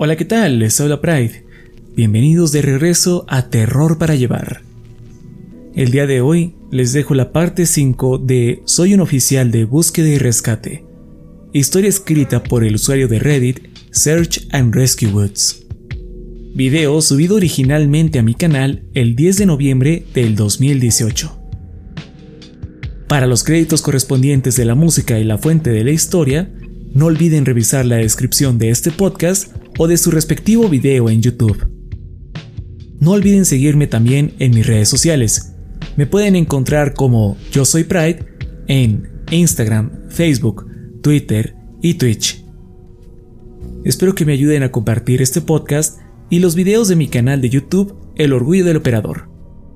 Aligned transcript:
Hola, 0.00 0.14
¿qué 0.14 0.24
tal? 0.24 0.60
Les 0.60 0.80
habla 0.80 1.00
Pride. 1.00 1.44
Bienvenidos 1.96 2.52
de 2.52 2.62
regreso 2.62 3.26
a 3.26 3.50
Terror 3.50 3.98
para 3.98 4.14
Llevar. 4.14 4.62
El 5.74 5.90
día 5.90 6.06
de 6.06 6.20
hoy 6.20 6.54
les 6.70 6.92
dejo 6.92 7.16
la 7.16 7.32
parte 7.32 7.66
5 7.66 8.18
de 8.18 8.62
Soy 8.64 8.94
un 8.94 9.00
oficial 9.00 9.50
de 9.50 9.64
búsqueda 9.64 10.06
y 10.06 10.18
rescate. 10.18 10.84
Historia 11.52 11.88
escrita 11.88 12.44
por 12.44 12.62
el 12.62 12.76
usuario 12.76 13.08
de 13.08 13.18
Reddit 13.18 13.58
Search 13.90 14.46
and 14.52 14.72
Rescue 14.72 15.08
Woods. 15.08 15.66
Video 16.54 17.02
subido 17.02 17.34
originalmente 17.34 18.20
a 18.20 18.22
mi 18.22 18.34
canal 18.34 18.84
el 18.94 19.16
10 19.16 19.38
de 19.38 19.46
noviembre 19.46 20.04
del 20.14 20.36
2018. 20.36 21.40
Para 23.08 23.26
los 23.26 23.42
créditos 23.42 23.82
correspondientes 23.82 24.54
de 24.54 24.64
la 24.64 24.76
música 24.76 25.18
y 25.18 25.24
la 25.24 25.38
fuente 25.38 25.70
de 25.70 25.82
la 25.82 25.90
historia, 25.90 26.52
no 26.94 27.06
olviden 27.06 27.44
revisar 27.44 27.84
la 27.84 27.96
descripción 27.96 28.58
de 28.58 28.70
este 28.70 28.92
podcast 28.92 29.57
o 29.78 29.88
de 29.88 29.96
su 29.96 30.10
respectivo 30.10 30.68
video 30.68 31.08
en 31.08 31.22
YouTube. 31.22 31.66
No 33.00 33.12
olviden 33.12 33.44
seguirme 33.44 33.86
también 33.86 34.34
en 34.40 34.50
mis 34.50 34.66
redes 34.66 34.88
sociales. 34.88 35.54
Me 35.96 36.06
pueden 36.06 36.36
encontrar 36.36 36.94
como 36.94 37.36
Yo 37.52 37.64
Soy 37.64 37.84
Pride 37.84 38.26
en 38.66 39.08
Instagram, 39.30 40.10
Facebook, 40.10 40.66
Twitter 41.00 41.54
y 41.80 41.94
Twitch. 41.94 42.44
Espero 43.84 44.14
que 44.14 44.24
me 44.24 44.32
ayuden 44.32 44.64
a 44.64 44.72
compartir 44.72 45.22
este 45.22 45.40
podcast 45.40 45.98
y 46.28 46.40
los 46.40 46.54
videos 46.54 46.88
de 46.88 46.96
mi 46.96 47.08
canal 47.08 47.40
de 47.40 47.48
YouTube 47.48 47.96
El 48.16 48.32
Orgullo 48.32 48.64
del 48.64 48.76
Operador. 48.76 49.30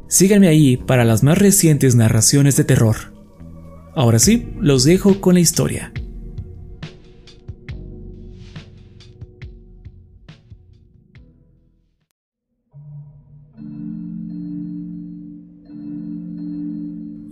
Síganme 0.09 0.49
ahí 0.49 0.77
para 0.77 1.05
las 1.05 1.23
más 1.23 1.39
recientes 1.39 1.95
narraciones 1.95 2.57
de 2.57 2.65
terror. 2.65 2.97
Ahora 3.95 4.19
sí, 4.19 4.49
los 4.61 4.85
dejo 4.85 5.21
con 5.21 5.35
la 5.35 5.41
historia. 5.41 5.93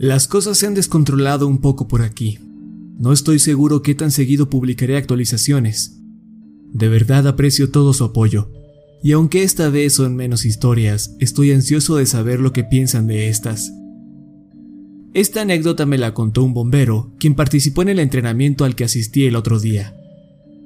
Las 0.02 0.26
cosas 0.26 0.56
se 0.56 0.66
han 0.66 0.72
descontrolado 0.72 1.46
un 1.46 1.58
poco 1.58 1.86
por 1.86 2.00
aquí. 2.00 2.38
No 2.98 3.12
estoy 3.12 3.38
seguro 3.38 3.82
qué 3.82 3.94
tan 3.94 4.10
seguido 4.10 4.48
publicaré 4.48 4.96
actualizaciones. 4.96 6.00
De 6.72 6.88
verdad 6.88 7.26
aprecio 7.26 7.70
todo 7.70 7.92
su 7.92 8.04
apoyo. 8.04 8.50
Y 9.02 9.12
aunque 9.12 9.42
esta 9.42 9.68
vez 9.68 9.92
son 9.92 10.16
menos 10.16 10.46
historias, 10.46 11.14
estoy 11.18 11.52
ansioso 11.52 11.96
de 11.96 12.06
saber 12.06 12.40
lo 12.40 12.54
que 12.54 12.64
piensan 12.64 13.08
de 13.08 13.28
estas. 13.28 13.74
Esta 15.12 15.42
anécdota 15.42 15.84
me 15.84 15.98
la 15.98 16.14
contó 16.14 16.44
un 16.44 16.54
bombero, 16.54 17.12
quien 17.18 17.34
participó 17.34 17.82
en 17.82 17.90
el 17.90 17.98
entrenamiento 17.98 18.64
al 18.64 18.76
que 18.76 18.84
asistí 18.84 19.26
el 19.26 19.36
otro 19.36 19.60
día. 19.60 19.94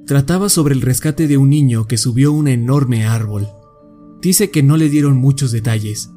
Trataba 0.07 0.49
sobre 0.49 0.75
el 0.75 0.81
rescate 0.81 1.27
de 1.27 1.39
un 1.39 1.51
niño 1.51 1.89
que 1.89 1.99
subió 1.99 2.31
un 2.31 2.47
enorme 2.47 3.05
árbol. 3.05 3.49
Dice 4.23 4.51
que 4.51 4.63
no 4.63 4.77
le 4.77 4.89
dieron 4.89 5.17
muchos 5.17 5.51
detalles, 5.51 6.11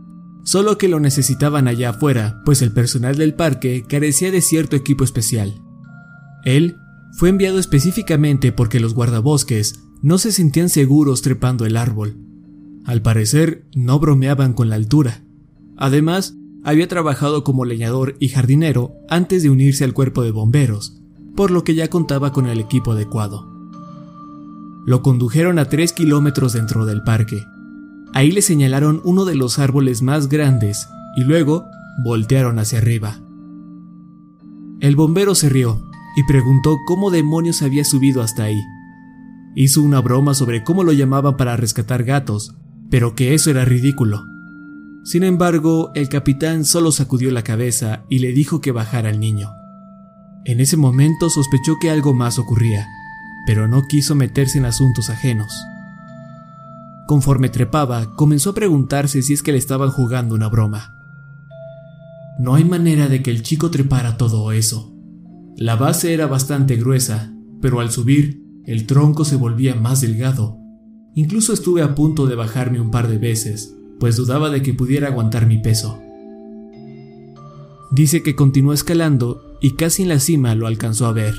solo 0.48 0.78
que 0.78 0.88
lo 0.88 1.02
necesitaban 1.02 1.68
allá 1.68 1.90
afuera, 1.90 2.42
pues 2.46 2.62
el 2.62 2.72
personal 2.72 3.18
del 3.18 3.34
parque 3.34 3.84
carecía 3.86 4.32
de 4.32 4.40
cierto 4.40 4.78
equipo 4.78 5.04
especial. 5.04 5.62
Él 6.46 6.78
fue 7.18 7.28
enviado 7.28 7.60
específicamente 7.60 8.54
porque 8.54 8.80
los 8.80 8.94
guardabosques 8.94 9.82
no 10.02 10.18
se 10.18 10.32
sentían 10.32 10.70
seguros 10.70 11.22
trepando 11.22 11.66
el 11.66 11.76
árbol. 11.76 12.16
Al 12.86 13.02
parecer, 13.02 13.66
no 13.76 14.00
bromeaban 14.00 14.54
con 14.54 14.70
la 14.70 14.78
altura. 14.78 15.22
Además, 15.76 16.38
había 16.64 16.88
trabajado 16.88 17.44
como 17.44 17.66
leñador 17.66 18.16
y 18.18 18.30
jardinero 18.30 18.94
antes 19.10 19.44
de 19.44 19.50
unirse 19.50 19.84
al 19.84 19.94
cuerpo 19.94 20.24
de 20.24 20.32
bomberos, 20.32 21.02
por 21.36 21.52
lo 21.52 21.66
que 21.66 21.76
ya 21.76 21.90
contaba 21.90 22.32
con 22.32 22.48
el 22.48 22.62
equipo 22.62 22.94
adecuado. 22.94 23.46
Lo 24.86 25.02
condujeron 25.02 25.60
a 25.60 25.66
tres 25.66 25.92
kilómetros 25.92 26.54
dentro 26.54 26.86
del 26.86 27.04
parque, 27.04 27.44
Ahí 28.14 28.32
le 28.32 28.42
señalaron 28.42 29.02
uno 29.04 29.26
de 29.26 29.36
los 29.36 29.60
árboles 29.60 30.02
más 30.02 30.30
grandes 30.30 30.88
y 31.16 31.24
luego 31.24 31.66
voltearon 32.04 32.60
hacia 32.60 32.80
arriba. 32.80 33.20
El 34.80 34.96
bombero 34.96 35.36
se 35.36 35.50
rió 35.50 35.82
y 36.16 36.24
preguntó 36.24 36.80
cómo 36.86 37.12
demonios 37.12 37.62
había 37.62 37.84
subido 37.84 38.22
hasta 38.22 38.44
ahí. 38.44 38.62
Hizo 39.56 39.82
una 39.82 40.02
broma 40.02 40.34
sobre 40.34 40.64
cómo 40.64 40.84
lo 40.84 40.94
llamaban 40.94 41.38
para 41.38 41.58
rescatar 41.58 42.04
gatos, 42.04 42.56
pero 42.90 43.16
que 43.16 43.34
eso 43.34 43.50
era 43.50 43.66
ridículo. 43.66 44.24
Sin 45.04 45.24
embargo, 45.24 45.92
el 45.96 46.10
capitán 46.10 46.66
solo 46.66 46.92
sacudió 46.92 47.32
la 47.32 47.44
cabeza 47.44 48.04
y 48.10 48.20
le 48.20 48.34
dijo 48.34 48.62
que 48.62 48.72
bajara 48.72 49.10
al 49.10 49.20
niño. 49.20 49.50
En 50.46 50.60
ese 50.60 50.78
momento 50.78 51.30
sospechó 51.30 51.78
que 51.80 51.90
algo 51.90 52.14
más 52.14 52.40
ocurría, 52.40 52.88
pero 53.46 53.68
no 53.68 53.88
quiso 53.88 54.16
meterse 54.16 54.58
en 54.58 54.66
asuntos 54.66 55.10
ajenos. 55.10 55.52
Conforme 57.08 57.48
trepaba, 57.48 58.16
comenzó 58.16 58.50
a 58.50 58.54
preguntarse 58.54 59.22
si 59.22 59.34
es 59.34 59.42
que 59.42 59.54
le 59.54 59.58
estaban 59.58 59.90
jugando 59.90 60.36
una 60.36 60.50
broma. 60.50 60.94
No 62.38 62.54
hay 62.54 62.66
manera 62.66 63.08
de 63.08 63.24
que 63.24 63.32
el 63.32 63.44
chico 63.44 63.72
trepara 63.72 64.18
todo 64.18 64.52
eso. 64.52 64.94
La 65.56 65.78
base 65.78 66.14
era 66.14 66.28
bastante 66.28 66.76
gruesa, 66.76 67.34
pero 67.62 67.80
al 67.80 67.92
subir, 67.92 68.44
el 68.66 68.86
tronco 68.86 69.24
se 69.24 69.38
volvía 69.38 69.74
más 69.74 70.02
delgado. 70.02 70.58
Incluso 71.16 71.54
estuve 71.54 71.82
a 71.82 71.96
punto 71.96 72.28
de 72.28 72.36
bajarme 72.36 72.82
un 72.82 72.92
par 72.92 73.08
de 73.08 73.18
veces, 73.18 73.74
pues 74.00 74.18
dudaba 74.18 74.50
de 74.50 74.62
que 74.62 74.74
pudiera 74.74 75.08
aguantar 75.08 75.48
mi 75.48 75.60
peso. 75.60 76.00
Dice 77.90 78.22
que 78.22 78.36
continuó 78.36 78.74
escalando 78.74 79.58
y 79.62 79.76
casi 79.76 80.04
en 80.04 80.10
la 80.10 80.20
cima 80.20 80.56
lo 80.56 80.68
alcanzó 80.68 81.08
a 81.08 81.14
ver. 81.14 81.36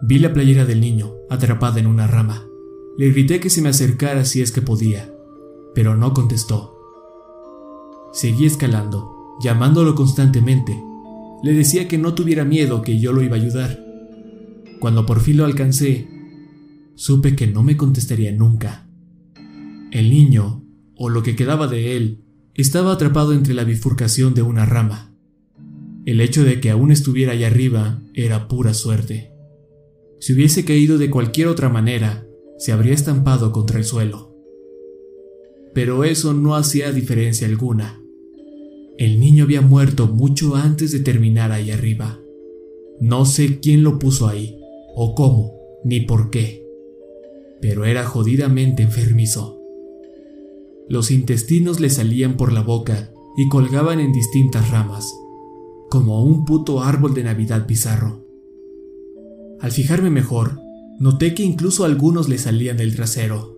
Vi 0.00 0.20
la 0.20 0.32
playera 0.32 0.64
del 0.64 0.80
niño, 0.80 1.12
atrapada 1.28 1.80
en 1.80 1.88
una 1.88 2.06
rama. 2.06 2.46
Le 3.00 3.12
grité 3.12 3.40
que 3.40 3.48
se 3.48 3.62
me 3.62 3.70
acercara 3.70 4.26
si 4.26 4.42
es 4.42 4.52
que 4.52 4.60
podía, 4.60 5.10
pero 5.74 5.96
no 5.96 6.12
contestó. 6.12 6.76
Seguí 8.12 8.44
escalando, 8.44 9.38
llamándolo 9.42 9.94
constantemente. 9.94 10.78
Le 11.42 11.54
decía 11.54 11.88
que 11.88 11.96
no 11.96 12.12
tuviera 12.12 12.44
miedo, 12.44 12.82
que 12.82 13.00
yo 13.00 13.14
lo 13.14 13.22
iba 13.22 13.36
a 13.36 13.40
ayudar. 13.40 13.82
Cuando 14.80 15.06
por 15.06 15.20
fin 15.20 15.38
lo 15.38 15.46
alcancé, 15.46 16.10
supe 16.94 17.34
que 17.34 17.46
no 17.46 17.62
me 17.62 17.78
contestaría 17.78 18.32
nunca. 18.32 18.86
El 19.90 20.10
niño, 20.10 20.62
o 20.94 21.08
lo 21.08 21.22
que 21.22 21.36
quedaba 21.36 21.68
de 21.68 21.96
él, 21.96 22.20
estaba 22.52 22.92
atrapado 22.92 23.32
entre 23.32 23.54
la 23.54 23.64
bifurcación 23.64 24.34
de 24.34 24.42
una 24.42 24.66
rama. 24.66 25.14
El 26.04 26.20
hecho 26.20 26.44
de 26.44 26.60
que 26.60 26.68
aún 26.68 26.92
estuviera 26.92 27.32
allá 27.32 27.46
arriba 27.46 28.02
era 28.12 28.46
pura 28.46 28.74
suerte. 28.74 29.32
Si 30.20 30.34
hubiese 30.34 30.66
caído 30.66 30.98
de 30.98 31.08
cualquier 31.08 31.48
otra 31.48 31.70
manera, 31.70 32.26
se 32.60 32.72
habría 32.72 32.92
estampado 32.92 33.52
contra 33.52 33.78
el 33.78 33.84
suelo. 33.84 34.36
Pero 35.72 36.04
eso 36.04 36.34
no 36.34 36.56
hacía 36.56 36.92
diferencia 36.92 37.48
alguna. 37.48 38.04
El 38.98 39.18
niño 39.18 39.44
había 39.44 39.62
muerto 39.62 40.08
mucho 40.08 40.56
antes 40.56 40.92
de 40.92 41.00
terminar 41.00 41.52
ahí 41.52 41.70
arriba. 41.70 42.20
No 43.00 43.24
sé 43.24 43.60
quién 43.60 43.82
lo 43.82 43.98
puso 43.98 44.28
ahí, 44.28 44.60
o 44.94 45.14
cómo, 45.14 45.54
ni 45.84 46.00
por 46.00 46.28
qué. 46.28 46.66
Pero 47.62 47.86
era 47.86 48.04
jodidamente 48.04 48.82
enfermizo. 48.82 49.58
Los 50.86 51.10
intestinos 51.10 51.80
le 51.80 51.88
salían 51.88 52.36
por 52.36 52.52
la 52.52 52.60
boca 52.62 53.10
y 53.38 53.48
colgaban 53.48 54.00
en 54.00 54.12
distintas 54.12 54.70
ramas, 54.70 55.10
como 55.88 56.22
un 56.22 56.44
puto 56.44 56.82
árbol 56.82 57.14
de 57.14 57.24
Navidad 57.24 57.66
bizarro. 57.66 58.26
Al 59.60 59.72
fijarme 59.72 60.10
mejor, 60.10 60.60
noté 61.00 61.34
que 61.34 61.42
incluso 61.42 61.84
algunos 61.84 62.28
le 62.28 62.36
salían 62.36 62.76
del 62.76 62.94
trasero. 62.94 63.56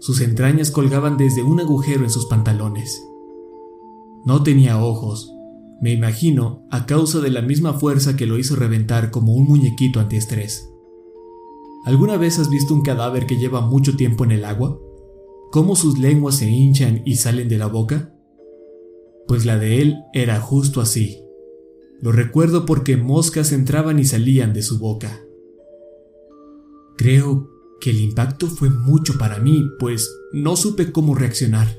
Sus 0.00 0.20
entrañas 0.20 0.70
colgaban 0.70 1.16
desde 1.16 1.42
un 1.42 1.58
agujero 1.58 2.04
en 2.04 2.10
sus 2.10 2.26
pantalones. 2.26 3.02
No 4.26 4.42
tenía 4.42 4.80
ojos, 4.80 5.32
me 5.80 5.92
imagino 5.92 6.66
a 6.70 6.84
causa 6.84 7.20
de 7.20 7.30
la 7.30 7.40
misma 7.40 7.72
fuerza 7.72 8.16
que 8.16 8.26
lo 8.26 8.38
hizo 8.38 8.54
reventar 8.54 9.10
como 9.10 9.32
un 9.32 9.46
muñequito 9.46 9.98
antiestrés. 9.98 10.68
¿Alguna 11.86 12.18
vez 12.18 12.38
has 12.38 12.50
visto 12.50 12.74
un 12.74 12.82
cadáver 12.82 13.24
que 13.24 13.38
lleva 13.38 13.62
mucho 13.62 13.96
tiempo 13.96 14.24
en 14.24 14.32
el 14.32 14.44
agua? 14.44 14.78
¿Cómo 15.50 15.74
sus 15.74 15.98
lenguas 15.98 16.36
se 16.36 16.50
hinchan 16.50 17.00
y 17.06 17.16
salen 17.16 17.48
de 17.48 17.56
la 17.56 17.66
boca? 17.66 18.14
Pues 19.26 19.46
la 19.46 19.58
de 19.58 19.80
él 19.80 19.96
era 20.12 20.38
justo 20.38 20.82
así. 20.82 21.24
Lo 22.02 22.12
recuerdo 22.12 22.66
porque 22.66 22.98
moscas 22.98 23.52
entraban 23.52 23.98
y 23.98 24.04
salían 24.04 24.52
de 24.52 24.60
su 24.60 24.78
boca. 24.78 25.22
Creo 26.98 27.48
que 27.80 27.90
el 27.90 28.00
impacto 28.00 28.48
fue 28.48 28.70
mucho 28.70 29.16
para 29.18 29.38
mí, 29.38 29.70
pues 29.78 30.12
no 30.32 30.56
supe 30.56 30.90
cómo 30.90 31.14
reaccionar. 31.14 31.78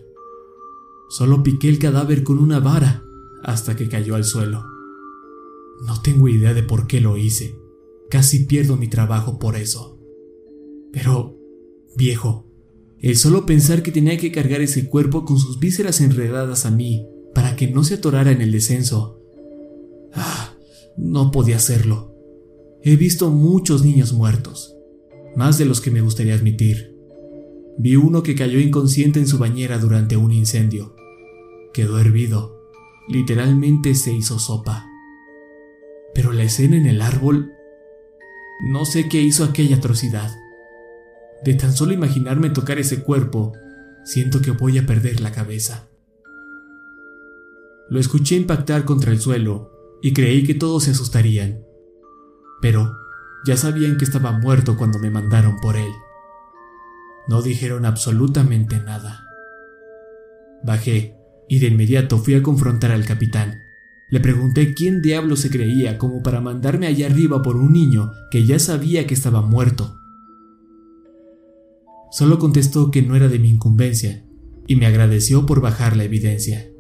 Solo 1.09 1.43
piqué 1.43 1.67
el 1.67 1.77
cadáver 1.77 2.23
con 2.23 2.39
una 2.39 2.61
vara 2.61 3.03
hasta 3.43 3.75
que 3.75 3.89
cayó 3.89 4.15
al 4.15 4.23
suelo. 4.23 4.63
No 5.85 6.01
tengo 6.01 6.29
idea 6.29 6.53
de 6.53 6.63
por 6.63 6.87
qué 6.87 7.01
lo 7.01 7.17
hice. 7.17 7.59
Casi 8.09 8.45
pierdo 8.45 8.77
mi 8.77 8.87
trabajo 8.87 9.39
por 9.39 9.57
eso. 9.57 9.99
Pero, 10.93 11.37
viejo, 11.97 12.47
el 12.99 13.17
solo 13.17 13.45
pensar 13.45 13.83
que 13.83 13.91
tenía 13.91 14.17
que 14.17 14.31
cargar 14.31 14.61
ese 14.61 14.87
cuerpo 14.87 15.25
con 15.25 15.37
sus 15.37 15.59
vísceras 15.59 15.99
enredadas 15.99 16.65
a 16.65 16.71
mí 16.71 17.05
para 17.35 17.57
que 17.57 17.67
no 17.67 17.83
se 17.83 17.95
atorara 17.95 18.31
en 18.31 18.41
el 18.41 18.53
descenso. 18.53 19.21
Ah, 20.13 20.55
no 20.97 21.31
podía 21.31 21.57
hacerlo. 21.57 22.15
He 22.83 22.95
visto 22.95 23.29
muchos 23.29 23.83
niños 23.83 24.13
muertos, 24.13 24.78
más 25.35 25.57
de 25.57 25.65
los 25.65 25.81
que 25.81 25.91
me 25.91 26.01
gustaría 26.01 26.33
admitir. 26.33 26.95
Vi 27.77 27.95
uno 27.95 28.23
que 28.23 28.35
cayó 28.35 28.59
inconsciente 28.59 29.19
en 29.19 29.27
su 29.27 29.37
bañera 29.37 29.77
durante 29.77 30.17
un 30.17 30.31
incendio. 30.31 30.95
Quedó 31.73 31.99
hervido. 31.99 32.59
Literalmente 33.07 33.95
se 33.95 34.13
hizo 34.13 34.37
sopa. 34.37 34.85
Pero 36.13 36.33
la 36.33 36.43
escena 36.43 36.75
en 36.77 36.85
el 36.85 37.01
árbol... 37.01 37.53
No 38.71 38.83
sé 38.83 39.07
qué 39.07 39.21
hizo 39.21 39.45
aquella 39.45 39.77
atrocidad. 39.77 40.35
De 41.45 41.53
tan 41.53 41.71
solo 41.71 41.93
imaginarme 41.93 42.49
tocar 42.49 42.77
ese 42.77 43.01
cuerpo, 43.01 43.53
siento 44.03 44.41
que 44.41 44.51
voy 44.51 44.77
a 44.77 44.85
perder 44.85 45.21
la 45.21 45.31
cabeza. 45.31 45.87
Lo 47.89 47.99
escuché 47.99 48.35
impactar 48.35 48.83
contra 48.83 49.11
el 49.11 49.21
suelo 49.21 49.71
y 50.01 50.11
creí 50.13 50.43
que 50.43 50.53
todos 50.53 50.83
se 50.83 50.91
asustarían. 50.91 51.63
Pero 52.61 52.91
ya 53.45 53.57
sabían 53.57 53.97
que 53.97 54.05
estaba 54.05 54.31
muerto 54.31 54.77
cuando 54.77 54.99
me 54.99 55.09
mandaron 55.09 55.59
por 55.59 55.77
él. 55.77 55.91
No 57.27 57.41
dijeron 57.41 57.85
absolutamente 57.85 58.79
nada. 58.79 59.25
Bajé 60.63 61.15
y 61.47 61.59
de 61.59 61.67
inmediato 61.67 62.17
fui 62.17 62.35
a 62.35 62.43
confrontar 62.43 62.91
al 62.91 63.05
capitán. 63.05 63.59
Le 64.09 64.19
pregunté 64.19 64.73
quién 64.73 65.01
diablo 65.01 65.35
se 65.35 65.49
creía 65.49 65.97
como 65.97 66.23
para 66.23 66.41
mandarme 66.41 66.87
allá 66.87 67.07
arriba 67.07 67.41
por 67.41 67.55
un 67.55 67.73
niño 67.73 68.11
que 68.31 68.45
ya 68.45 68.57
sabía 68.59 69.05
que 69.05 69.13
estaba 69.13 69.41
muerto. 69.41 69.95
Solo 72.11 72.39
contestó 72.39 72.89
que 72.89 73.03
no 73.03 73.15
era 73.15 73.27
de 73.27 73.37
mi 73.37 73.49
incumbencia 73.49 74.25
y 74.65 74.75
me 74.75 74.87
agradeció 74.87 75.45
por 75.45 75.61
bajar 75.61 75.95
la 75.95 76.03
evidencia. 76.03 76.71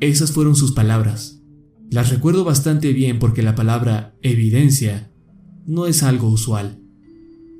Esas 0.00 0.32
fueron 0.32 0.56
sus 0.56 0.72
palabras. 0.72 1.43
Las 1.90 2.10
recuerdo 2.10 2.44
bastante 2.44 2.92
bien 2.92 3.18
porque 3.18 3.42
la 3.42 3.54
palabra 3.54 4.16
evidencia 4.22 5.10
no 5.66 5.86
es 5.86 6.02
algo 6.02 6.28
usual. 6.28 6.80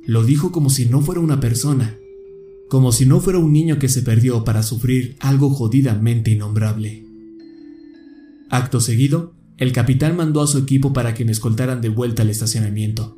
Lo 0.05 0.23
dijo 0.23 0.51
como 0.51 0.69
si 0.69 0.85
no 0.85 1.01
fuera 1.01 1.21
una 1.21 1.39
persona, 1.39 1.97
como 2.69 2.91
si 2.91 3.05
no 3.05 3.19
fuera 3.19 3.39
un 3.39 3.53
niño 3.53 3.79
que 3.79 3.89
se 3.89 4.01
perdió 4.01 4.43
para 4.43 4.63
sufrir 4.63 5.15
algo 5.19 5.49
jodidamente 5.49 6.31
innombrable. 6.31 7.05
Acto 8.49 8.79
seguido, 8.79 9.33
el 9.57 9.71
capitán 9.71 10.17
mandó 10.17 10.41
a 10.41 10.47
su 10.47 10.57
equipo 10.57 10.91
para 10.93 11.13
que 11.13 11.25
me 11.25 11.31
escoltaran 11.31 11.81
de 11.81 11.89
vuelta 11.89 12.23
al 12.23 12.29
estacionamiento. 12.29 13.17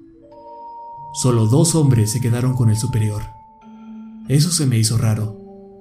Solo 1.13 1.47
dos 1.47 1.73
hombres 1.75 2.11
se 2.11 2.21
quedaron 2.21 2.53
con 2.53 2.69
el 2.69 2.77
superior. 2.77 3.23
Eso 4.27 4.51
se 4.51 4.65
me 4.65 4.77
hizo 4.77 4.97
raro. 4.97 5.37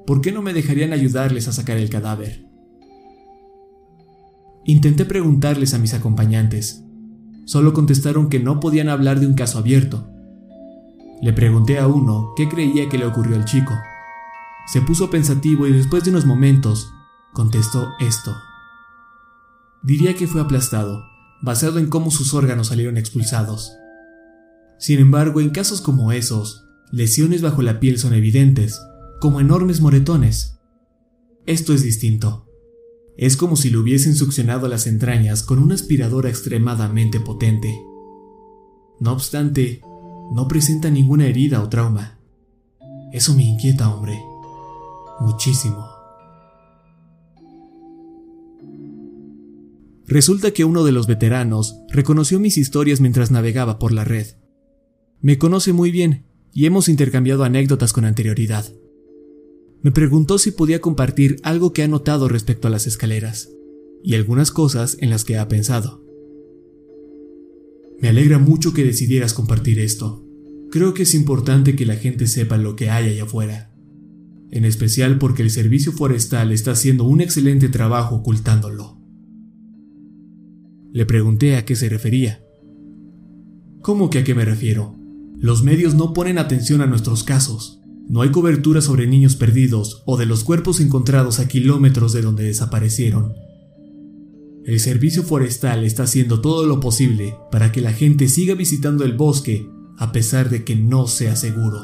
¿Por 0.06 0.20
qué 0.20 0.32
no 0.32 0.40
me 0.40 0.54
dejarían 0.54 0.92
ayudarles 0.92 1.46
a 1.48 1.52
sacar 1.52 1.76
el 1.76 1.90
cadáver? 1.90 2.45
Intenté 4.66 5.04
preguntarles 5.04 5.74
a 5.74 5.78
mis 5.78 5.94
acompañantes. 5.94 6.82
Solo 7.44 7.72
contestaron 7.72 8.28
que 8.28 8.40
no 8.40 8.58
podían 8.58 8.88
hablar 8.88 9.20
de 9.20 9.28
un 9.28 9.34
caso 9.34 9.58
abierto. 9.58 10.10
Le 11.22 11.32
pregunté 11.32 11.78
a 11.78 11.86
uno 11.86 12.32
qué 12.36 12.48
creía 12.48 12.88
que 12.88 12.98
le 12.98 13.06
ocurrió 13.06 13.36
al 13.36 13.44
chico. 13.44 13.72
Se 14.66 14.82
puso 14.82 15.08
pensativo 15.08 15.68
y 15.68 15.72
después 15.72 16.02
de 16.02 16.10
unos 16.10 16.26
momentos 16.26 16.90
contestó 17.32 17.90
esto. 18.00 18.34
Diría 19.84 20.14
que 20.16 20.26
fue 20.26 20.40
aplastado, 20.40 21.04
basado 21.42 21.78
en 21.78 21.88
cómo 21.88 22.10
sus 22.10 22.34
órganos 22.34 22.66
salieron 22.66 22.96
expulsados. 22.96 23.72
Sin 24.78 24.98
embargo, 24.98 25.40
en 25.40 25.50
casos 25.50 25.80
como 25.80 26.10
esos, 26.10 26.66
lesiones 26.90 27.40
bajo 27.40 27.62
la 27.62 27.78
piel 27.78 28.00
son 28.00 28.14
evidentes, 28.14 28.80
como 29.20 29.40
enormes 29.40 29.80
moretones. 29.80 30.58
Esto 31.46 31.72
es 31.72 31.84
distinto. 31.84 32.45
Es 33.16 33.36
como 33.36 33.56
si 33.56 33.70
le 33.70 33.78
hubiesen 33.78 34.14
succionado 34.14 34.68
las 34.68 34.86
entrañas 34.86 35.42
con 35.42 35.58
una 35.58 35.74
aspiradora 35.74 36.28
extremadamente 36.28 37.18
potente. 37.18 37.80
No 39.00 39.12
obstante, 39.12 39.80
no 40.32 40.46
presenta 40.48 40.90
ninguna 40.90 41.26
herida 41.26 41.62
o 41.62 41.68
trauma. 41.68 42.18
Eso 43.12 43.34
me 43.34 43.44
inquieta, 43.44 43.88
hombre. 43.88 44.18
Muchísimo. 45.20 45.86
Resulta 50.06 50.52
que 50.52 50.64
uno 50.64 50.84
de 50.84 50.92
los 50.92 51.06
veteranos 51.06 51.80
reconoció 51.88 52.38
mis 52.38 52.58
historias 52.58 53.00
mientras 53.00 53.30
navegaba 53.30 53.78
por 53.78 53.92
la 53.92 54.04
red. 54.04 54.26
Me 55.20 55.38
conoce 55.38 55.72
muy 55.72 55.90
bien 55.90 56.26
y 56.52 56.66
hemos 56.66 56.88
intercambiado 56.88 57.44
anécdotas 57.44 57.92
con 57.92 58.04
anterioridad. 58.04 58.66
Me 59.82 59.92
preguntó 59.92 60.38
si 60.38 60.50
podía 60.50 60.80
compartir 60.80 61.36
algo 61.42 61.72
que 61.72 61.82
ha 61.82 61.88
notado 61.88 62.28
respecto 62.28 62.68
a 62.68 62.70
las 62.70 62.86
escaleras 62.86 63.50
y 64.02 64.14
algunas 64.14 64.50
cosas 64.50 64.96
en 65.00 65.10
las 65.10 65.24
que 65.24 65.38
ha 65.38 65.48
pensado. 65.48 66.04
Me 68.00 68.08
alegra 68.08 68.38
mucho 68.38 68.72
que 68.74 68.84
decidieras 68.84 69.32
compartir 69.32 69.78
esto. 69.80 70.24
Creo 70.70 70.94
que 70.94 71.04
es 71.04 71.14
importante 71.14 71.76
que 71.76 71.86
la 71.86 71.96
gente 71.96 72.26
sepa 72.26 72.58
lo 72.58 72.76
que 72.76 72.90
hay 72.90 73.08
allá 73.08 73.24
afuera, 73.24 73.72
en 74.50 74.64
especial 74.64 75.18
porque 75.18 75.42
el 75.42 75.50
servicio 75.50 75.92
forestal 75.92 76.52
está 76.52 76.72
haciendo 76.72 77.04
un 77.04 77.20
excelente 77.20 77.68
trabajo 77.68 78.16
ocultándolo. 78.16 79.00
Le 80.92 81.06
pregunté 81.06 81.56
a 81.56 81.64
qué 81.64 81.76
se 81.76 81.88
refería. 81.88 82.42
¿Cómo 83.82 84.10
que 84.10 84.18
a 84.18 84.24
qué 84.24 84.34
me 84.34 84.44
refiero? 84.44 84.96
Los 85.38 85.62
medios 85.62 85.94
no 85.94 86.12
ponen 86.12 86.38
atención 86.38 86.80
a 86.80 86.86
nuestros 86.86 87.22
casos. 87.22 87.80
No 88.08 88.22
hay 88.22 88.30
cobertura 88.30 88.80
sobre 88.80 89.06
niños 89.06 89.34
perdidos 89.34 90.02
o 90.06 90.16
de 90.16 90.26
los 90.26 90.44
cuerpos 90.44 90.80
encontrados 90.80 91.40
a 91.40 91.48
kilómetros 91.48 92.12
de 92.12 92.22
donde 92.22 92.44
desaparecieron. 92.44 93.34
El 94.64 94.80
servicio 94.80 95.22
forestal 95.22 95.84
está 95.84 96.04
haciendo 96.04 96.40
todo 96.40 96.66
lo 96.66 96.80
posible 96.80 97.36
para 97.50 97.72
que 97.72 97.80
la 97.80 97.92
gente 97.92 98.28
siga 98.28 98.54
visitando 98.54 99.04
el 99.04 99.16
bosque 99.16 99.68
a 99.98 100.12
pesar 100.12 100.50
de 100.50 100.64
que 100.64 100.76
no 100.76 101.06
sea 101.06 101.36
seguro. 101.36 101.78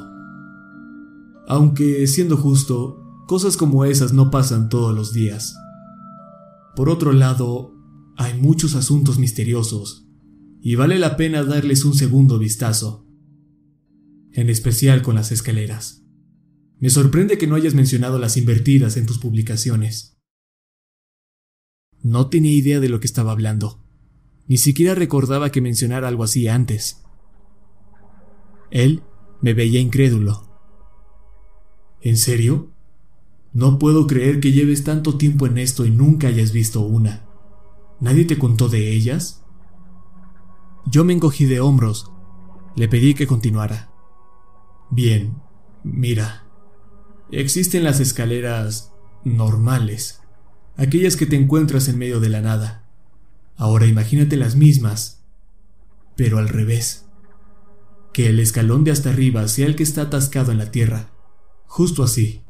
Aunque, 1.49 2.07
siendo 2.07 2.37
justo, 2.37 3.03
cosas 3.27 3.57
como 3.57 3.85
esas 3.85 4.13
no 4.13 4.31
pasan 4.31 4.69
todos 4.69 4.95
los 4.95 5.13
días. 5.13 5.57
Por 6.77 6.89
otro 6.89 7.13
lado, 7.13 7.75
hay 8.17 8.39
muchos 8.39 8.75
asuntos 8.75 9.19
misteriosos, 9.19 10.07
y 10.61 10.77
vale 10.77 10.99
la 10.99 11.17
pena 11.17 11.43
darles 11.43 11.85
un 11.85 11.95
segundo 11.95 12.39
vistazo 12.39 13.07
en 14.33 14.49
especial 14.49 15.03
con 15.03 15.15
las 15.15 15.31
escaleras. 15.33 16.02
Me 16.83 16.91
sorprende 16.91 17.39
que 17.39 17.47
no 17.47 17.55
hayas 17.55 17.75
mencionado 17.75 18.19
las 18.19 18.37
invertidas 18.37 18.97
en 18.97 19.07
tus 19.07 19.19
publicaciones. 19.19 20.19
No 22.03 22.29
tenía 22.29 22.51
idea 22.51 22.81
de 22.81 22.89
lo 22.89 22.99
que 22.99 23.07
estaba 23.07 23.31
hablando. 23.31 23.79
Ni 24.49 24.57
siquiera 24.57 24.97
recordaba 24.97 25.53
que 25.53 25.61
mencionara 25.61 26.09
algo 26.09 26.25
así 26.25 26.49
antes. 26.49 27.05
Él 28.73 29.05
me 29.41 29.55
veía 29.55 29.79
incrédulo. 29.79 30.43
¿En 32.01 32.17
serio? 32.17 32.73
No 33.53 33.79
puedo 33.79 34.09
creer 34.09 34.41
que 34.41 34.51
lleves 34.51 34.83
tanto 34.83 35.17
tiempo 35.17 35.47
en 35.47 35.59
esto 35.59 35.87
y 35.87 35.93
nunca 35.93 36.27
hayas 36.27 36.51
visto 36.51 36.81
una. 36.81 37.29
¿Nadie 38.01 38.25
te 38.25 38.39
contó 38.39 38.69
de 38.69 38.91
ellas? 38.91 39.45
Yo 40.87 41.05
me 41.05 41.13
encogí 41.13 41.45
de 41.45 41.61
hombros. 41.61 42.11
Le 42.75 42.89
pedí 42.89 43.15
que 43.15 43.29
continuara. 43.29 43.93
Bien, 44.91 45.37
mira. 45.85 46.49
Existen 47.33 47.83
las 47.83 47.99
escaleras 47.99 48.93
normales, 49.25 50.21
aquellas 50.77 51.17
que 51.17 51.25
te 51.25 51.37
encuentras 51.37 51.89
en 51.89 51.97
medio 51.97 52.21
de 52.21 52.29
la 52.29 52.43
nada. 52.43 52.87
Ahora 53.57 53.87
imagínate 53.87 54.37
las 54.37 54.55
mismas, 54.55 55.25
pero 56.15 56.37
al 56.37 56.51
revés. 56.51 57.07
Que 58.13 58.29
el 58.29 58.39
escalón 58.39 58.85
de 58.85 58.91
hasta 58.91 59.09
arriba 59.09 59.49
sea 59.49 59.67
el 59.67 59.77
que 59.77 59.83
está 59.83 60.03
atascado 60.03 60.53
en 60.53 60.59
la 60.59 60.71
tierra, 60.71 61.15
justo 61.65 62.03
así. 62.03 62.43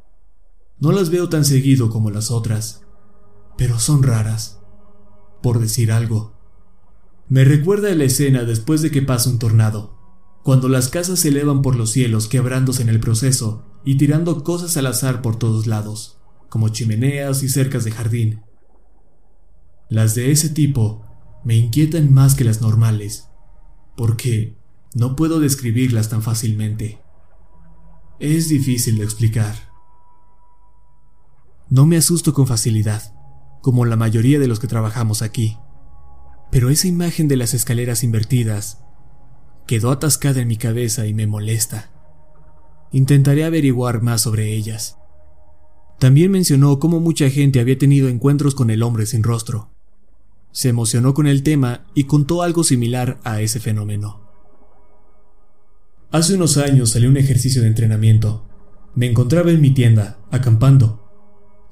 No 0.81 0.91
las 0.91 1.11
veo 1.11 1.29
tan 1.29 1.45
seguido 1.45 1.89
como 1.89 2.11
las 2.11 2.33
otras, 2.33 2.83
pero 3.57 3.79
son 3.79 4.03
raras, 4.03 4.59
por 5.45 5.61
decir 5.61 5.93
algo. 5.93 6.37
Me 7.29 7.45
recuerda 7.45 7.95
la 7.95 8.03
escena 8.03 8.43
después 8.43 8.83
de 8.83 8.91
que 8.91 9.03
pasa 9.03 9.31
un 9.31 9.39
tornado, 9.39 9.97
cuando 10.43 10.69
las 10.69 10.89
casas 10.89 11.21
se 11.21 11.29
elevan 11.29 11.63
por 11.63 11.77
los 11.77 11.91
cielos 11.91 12.27
quebrándose 12.27 12.83
en 12.83 12.89
el 12.89 13.01
proceso 13.01 13.65
y 13.85 13.97
tirando 13.97 14.43
cosas 14.43 14.77
al 14.77 14.87
azar 14.87 15.23
por 15.23 15.37
todos 15.37 15.67
lados, 15.67 16.19
como 16.49 16.69
chimeneas 16.69 17.43
y 17.43 17.49
cercas 17.49 17.85
de 17.85 17.93
jardín. 17.93 18.43
Las 19.89 20.15
de 20.15 20.33
ese 20.33 20.49
tipo 20.49 21.05
me 21.45 21.57
inquietan 21.57 22.13
más 22.13 22.35
que 22.35 22.45
las 22.45 22.61
normales, 22.61 23.29
porque 23.97 24.57
no 24.95 25.17
puedo 25.17 25.39
describirlas 25.39 26.09
tan 26.09 26.23
fácilmente. 26.23 27.01
Es 28.19 28.49
difícil 28.49 28.99
de 28.99 29.05
explicar. 29.05 29.55
No 31.69 31.87
me 31.87 31.97
asusto 31.97 32.35
con 32.35 32.47
facilidad, 32.47 33.15
como 33.63 33.85
la 33.85 33.97
mayoría 33.97 34.39
de 34.39 34.49
los 34.49 34.61
que 34.61 34.67
trabajamos 34.67 35.23
aquí, 35.23 35.57
pero 36.51 36.69
esa 36.69 36.89
imagen 36.89 37.29
de 37.29 37.37
las 37.37 37.55
escaleras 37.55 38.05
invertidas 38.05 38.82
quedó 39.67 39.91
atascada 39.91 40.41
en 40.41 40.49
mi 40.49 40.57
cabeza 40.57 41.07
y 41.07 41.15
me 41.15 41.27
molesta. 41.27 41.91
Intentaré 42.93 43.45
averiguar 43.45 44.03
más 44.03 44.23
sobre 44.23 44.53
ellas. 44.53 44.99
También 45.99 46.31
mencionó 46.31 46.79
cómo 46.79 47.01
mucha 47.01 47.31
gente 47.31 47.61
había 47.61 47.79
tenido 47.79 48.09
encuentros 48.09 48.55
con 48.55 48.71
el 48.71 48.83
hombre 48.83 49.07
sin 49.07 49.23
rostro. 49.23 49.71
Se 50.51 50.69
emocionó 50.69 51.15
con 51.15 51.27
el 51.27 51.43
tema 51.43 51.87
y 51.95 52.05
contó 52.05 52.43
algo 52.43 52.65
similar 52.65 53.19
a 53.25 53.41
ese 53.41 53.61
fenómeno. 53.61 54.21
Hace 56.11 56.35
unos 56.35 56.59
años 56.59 56.91
salí 56.91 57.07
un 57.07 57.17
ejercicio 57.17 57.63
de 57.63 57.69
entrenamiento. 57.69 58.47
Me 58.95 59.09
encontraba 59.09 59.51
en 59.51 59.63
mi 59.63 59.71
tienda, 59.71 60.19
acampando, 60.31 61.09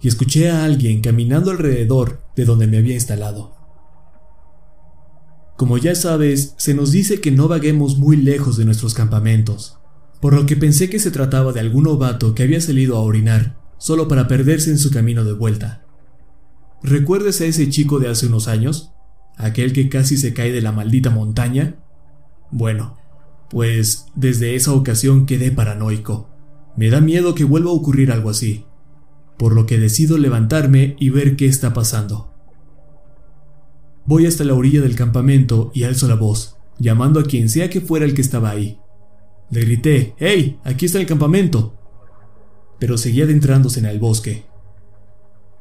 y 0.01 0.09
escuché 0.09 0.49
a 0.49 0.65
alguien 0.65 1.03
caminando 1.03 1.51
alrededor 1.51 2.23
de 2.35 2.47
donde 2.47 2.67
me 2.67 2.79
había 2.79 2.95
instalado. 2.95 3.60
Como 5.61 5.77
ya 5.77 5.95
sabes, 5.95 6.55
se 6.57 6.73
nos 6.73 6.91
dice 6.91 7.21
que 7.21 7.31
no 7.31 7.47
vaguemos 7.47 7.99
muy 7.99 8.17
lejos 8.17 8.57
de 8.57 8.65
nuestros 8.65 8.95
campamentos, 8.95 9.77
por 10.19 10.33
lo 10.33 10.47
que 10.47 10.57
pensé 10.57 10.89
que 10.89 10.99
se 10.99 11.11
trataba 11.11 11.53
de 11.53 11.61
algún 11.61 11.85
novato 11.85 12.35
que 12.35 12.45
había 12.45 12.63
salido 12.63 12.97
a 12.97 13.01
orinar, 13.01 13.59
solo 13.77 14.09
para 14.09 14.27
perderse 14.27 14.71
en 14.71 14.79
su 14.79 14.91
camino 14.91 15.23
de 15.23 15.35
vuelta. 15.35 15.85
¿Recuerdas 16.83 17.43
a 17.43 17.45
ese 17.45 17.69
chico 17.69 17.99
de 17.99 18.09
hace 18.09 18.29
unos 18.29 18.49
años? 18.49 18.93
¿Aquel 19.37 19.75
que 19.75 19.91
casi 19.91 20.17
se 20.17 20.33
cae 20.33 20.51
de 20.51 20.63
la 20.63 20.73
maldita 20.73 21.11
montaña? 21.11 21.77
Bueno, 22.51 22.97
pues 23.51 24.07
desde 24.15 24.55
esa 24.55 24.73
ocasión 24.73 25.27
quedé 25.27 25.51
paranoico. 25.51 26.31
Me 26.75 26.89
da 26.89 27.03
miedo 27.03 27.35
que 27.35 27.45
vuelva 27.45 27.69
a 27.69 27.75
ocurrir 27.75 28.13
algo 28.13 28.31
así, 28.31 28.65
por 29.37 29.55
lo 29.55 29.67
que 29.67 29.77
decido 29.77 30.17
levantarme 30.17 30.97
y 30.99 31.11
ver 31.11 31.37
qué 31.37 31.45
está 31.45 31.75
pasando. 31.75 32.30
Voy 34.11 34.27
hasta 34.27 34.43
la 34.43 34.55
orilla 34.55 34.81
del 34.81 34.97
campamento 34.97 35.71
y 35.73 35.85
alzo 35.85 36.09
la 36.09 36.17
voz, 36.17 36.57
llamando 36.81 37.21
a 37.21 37.23
quien 37.23 37.49
sea 37.49 37.71
que 37.71 37.81
fuera 37.81 38.05
el 38.05 38.13
que 38.13 38.23
estaba 38.23 38.51
ahí. 38.51 38.77
Le 39.53 39.61
grité, 39.61 40.17
¡Hey! 40.19 40.59
Aquí 40.65 40.87
está 40.87 40.99
el 40.99 41.07
campamento. 41.07 41.79
Pero 42.81 42.99
seguía 42.99 43.23
adentrándose 43.23 43.79
en 43.79 43.87
el 43.87 44.01
bosque. 44.01 44.47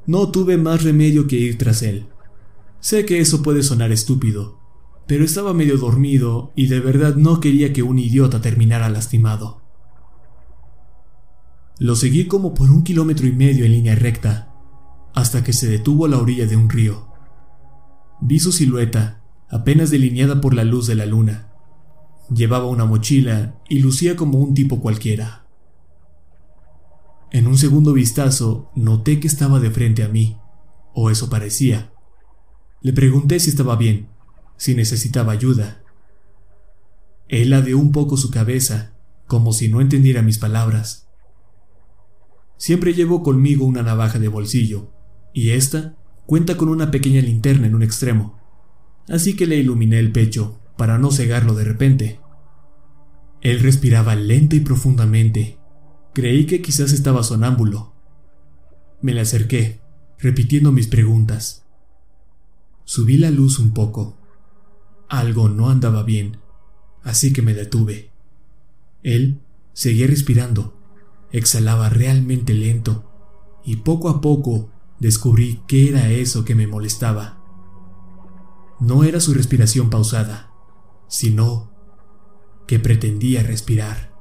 No 0.08 0.32
tuve 0.32 0.58
más 0.58 0.82
remedio 0.82 1.28
que 1.28 1.36
ir 1.36 1.60
tras 1.60 1.84
él. 1.84 2.08
Sé 2.80 3.06
que 3.06 3.20
eso 3.20 3.44
puede 3.44 3.62
sonar 3.62 3.92
estúpido, 3.92 4.58
pero 5.06 5.24
estaba 5.24 5.54
medio 5.54 5.78
dormido 5.78 6.52
y 6.56 6.66
de 6.66 6.80
verdad 6.80 7.18
no 7.18 7.42
quería 7.42 7.72
que 7.72 7.84
un 7.84 8.00
idiota 8.00 8.42
terminara 8.42 8.90
lastimado. 8.90 9.62
Lo 11.78 11.96
seguí 11.96 12.26
como 12.26 12.56
por 12.56 12.72
un 12.72 12.84
kilómetro 12.84 13.28
y 13.28 13.32
medio 13.32 13.64
en 13.64 13.74
línea 13.74 13.94
recta, 13.94 14.52
hasta 15.14 15.44
que 15.44 15.54
se 15.54 15.70
detuvo 15.70 16.08
a 16.08 16.10
la 16.10 16.18
orilla 16.18 16.48
de 16.48 16.56
un 16.56 16.68
río. 16.68 17.09
Vi 18.22 18.40
su 18.40 18.52
silueta, 18.52 19.24
apenas 19.50 19.90
delineada 19.92 20.42
por 20.42 20.54
la 20.54 20.64
luz 20.64 20.88
de 20.88 20.96
la 20.96 21.06
luna. 21.06 21.54
Llevaba 22.34 22.68
una 22.68 22.86
mochila 22.86 23.56
y 23.68 23.80
lucía 23.80 24.16
como 24.16 24.40
un 24.40 24.54
tipo 24.54 24.82
cualquiera. 24.82 25.48
En 27.32 27.48
un 27.48 27.58
segundo 27.58 27.94
vistazo 27.94 28.72
noté 28.76 29.20
que 29.20 29.28
estaba 29.28 29.60
de 29.60 29.72
frente 29.72 30.04
a 30.04 30.10
mí, 30.10 30.38
o 30.94 31.10
eso 31.10 31.30
parecía. 31.30 31.94
Le 32.82 32.92
pregunté 32.94 33.40
si 33.40 33.50
estaba 33.50 33.76
bien, 33.76 34.10
si 34.58 34.76
necesitaba 34.76 35.32
ayuda. 35.32 35.84
Él 37.28 37.52
ladeó 37.52 37.78
un 37.78 37.92
poco 37.92 38.18
su 38.18 38.32
cabeza, 38.32 38.94
como 39.28 39.54
si 39.54 39.70
no 39.70 39.80
entendiera 39.80 40.22
mis 40.24 40.40
palabras. 40.40 41.08
Siempre 42.58 42.94
llevo 42.94 43.24
conmigo 43.24 43.66
una 43.66 43.84
navaja 43.84 44.20
de 44.20 44.28
bolsillo, 44.28 44.92
y 45.34 45.52
esta 45.52 45.99
Cuenta 46.30 46.58
con 46.58 46.70
una 46.70 46.92
pequeña 46.92 47.22
linterna 47.22 47.66
en 47.66 47.74
un 47.74 47.82
extremo, 47.82 48.38
así 49.08 49.36
que 49.36 49.48
le 49.48 49.56
iluminé 49.56 49.98
el 49.98 50.12
pecho 50.12 50.60
para 50.78 51.00
no 51.00 51.10
cegarlo 51.10 51.56
de 51.56 51.64
repente. 51.64 52.20
Él 53.42 53.62
respiraba 53.62 54.14
lento 54.14 54.56
y 54.56 54.60
profundamente. 54.60 55.58
Creí 56.14 56.46
que 56.46 56.62
quizás 56.62 56.94
estaba 56.94 57.24
sonámbulo. 57.24 57.96
Me 59.02 59.16
le 59.16 59.22
acerqué, 59.22 59.82
repitiendo 60.20 60.72
mis 60.72 60.86
preguntas. 60.86 61.66
Subí 62.84 63.18
la 63.18 63.32
luz 63.32 63.58
un 63.58 63.74
poco. 63.74 64.20
Algo 65.10 65.50
no 65.50 65.72
andaba 65.72 66.04
bien, 66.04 66.38
así 67.02 67.34
que 67.34 67.42
me 67.42 67.56
detuve. 67.56 68.12
Él 69.02 69.42
seguía 69.74 70.06
respirando, 70.06 70.80
exhalaba 71.32 71.90
realmente 71.90 72.54
lento, 72.54 73.12
y 73.66 73.78
poco 73.78 74.10
a 74.10 74.22
poco 74.22 74.70
descubrí 75.00 75.62
qué 75.68 75.90
era 75.90 76.10
eso 76.10 76.46
que 76.46 76.56
me 76.56 76.68
molestaba. 76.68 77.42
No 78.80 79.04
era 79.04 79.20
su 79.20 79.34
respiración 79.34 79.90
pausada, 79.90 80.52
sino 81.08 81.72
que 82.68 82.80
pretendía 82.80 83.44
respirar. 83.44 84.14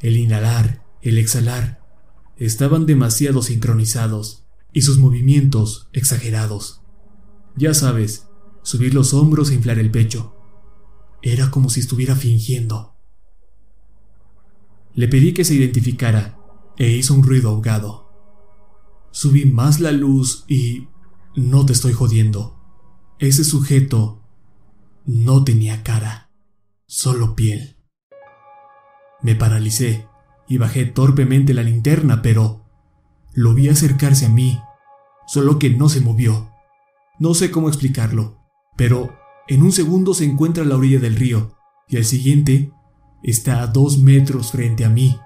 El 0.00 0.16
inhalar, 0.16 0.84
el 1.00 1.18
exhalar, 1.18 1.82
estaban 2.36 2.86
demasiado 2.86 3.42
sincronizados 3.42 4.44
y 4.72 4.82
sus 4.82 4.98
movimientos 4.98 5.88
exagerados. 5.92 6.82
Ya 7.56 7.74
sabes, 7.74 8.28
subir 8.62 8.94
los 8.94 9.14
hombros 9.14 9.50
e 9.50 9.54
inflar 9.54 9.78
el 9.78 9.90
pecho. 9.90 10.36
Era 11.22 11.50
como 11.50 11.70
si 11.70 11.80
estuviera 11.80 12.16
fingiendo. 12.16 12.94
Le 14.94 15.08
pedí 15.08 15.32
que 15.32 15.44
se 15.44 15.54
identificara 15.54 16.38
e 16.76 16.90
hizo 16.90 17.14
un 17.14 17.22
ruido 17.22 17.50
ahogado. 17.50 18.01
Subí 19.12 19.44
más 19.46 19.78
la 19.78 19.92
luz 19.92 20.44
y... 20.48 20.88
No 21.34 21.64
te 21.64 21.72
estoy 21.72 21.94
jodiendo. 21.94 22.60
Ese 23.18 23.44
sujeto 23.44 24.22
no 25.06 25.44
tenía 25.44 25.82
cara, 25.82 26.30
solo 26.86 27.34
piel. 27.34 27.78
Me 29.22 29.34
paralicé 29.34 30.08
y 30.46 30.58
bajé 30.58 30.84
torpemente 30.84 31.54
la 31.54 31.62
linterna, 31.62 32.20
pero 32.20 32.66
lo 33.32 33.54
vi 33.54 33.68
acercarse 33.68 34.26
a 34.26 34.28
mí, 34.28 34.60
solo 35.26 35.58
que 35.58 35.70
no 35.70 35.88
se 35.88 36.00
movió. 36.00 36.50
No 37.18 37.32
sé 37.32 37.50
cómo 37.50 37.68
explicarlo, 37.68 38.38
pero 38.76 39.16
en 39.48 39.62
un 39.62 39.72
segundo 39.72 40.12
se 40.12 40.24
encuentra 40.24 40.64
a 40.64 40.66
la 40.66 40.76
orilla 40.76 40.98
del 40.98 41.16
río 41.16 41.56
y 41.88 41.96
al 41.96 42.04
siguiente 42.04 42.72
está 43.22 43.62
a 43.62 43.68
dos 43.68 43.98
metros 43.98 44.52
frente 44.52 44.84
a 44.84 44.90
mí. 44.90 45.18